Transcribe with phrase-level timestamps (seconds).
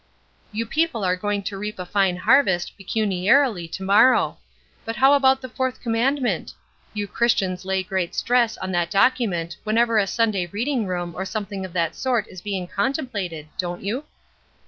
[0.51, 4.39] "You people are going to reap a fine harvest, pecuniarily, to morrow;
[4.83, 6.55] but how about the fourth commandment?
[6.95, 11.65] You Christians lay great stress on that document whenever a Sunday reading room or something
[11.65, 14.05] of that sort is being contemplated, don't you?"